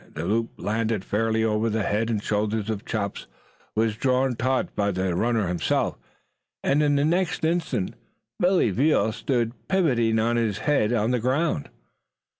The 0.11 0.25
loop 0.25 0.53
landed 0.57 1.05
fairly 1.05 1.43
over 1.43 1.69
the 1.69 1.83
head 1.83 2.09
and 2.09 2.23
shoulders 2.23 2.71
of 2.71 2.85
Chops, 2.85 3.27
was 3.75 3.95
drawn 3.95 4.35
taut 4.35 4.75
by 4.75 4.89
the 4.89 5.13
runner 5.13 5.47
himself, 5.47 5.95
and 6.63 6.81
in 6.81 6.95
the 6.95 7.05
next 7.05 7.45
instant 7.45 7.93
Billy 8.39 8.71
Veal 8.71 9.11
stood 9.11 9.51
pivoting 9.67 10.17
on 10.17 10.37
his 10.37 10.57
head 10.65 10.91
on 10.91 11.11
the 11.11 11.19
ground. 11.19 11.69